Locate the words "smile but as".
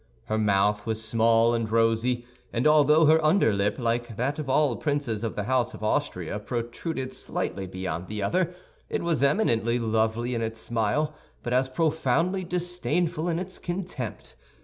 10.59-11.69